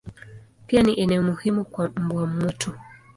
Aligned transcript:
Pia 0.67 0.83
ni 0.83 0.93
eneo 0.99 1.23
muhimu 1.23 1.65
kwa 1.65 1.89
mbwa 1.95 2.25
mwitu. 2.27 2.71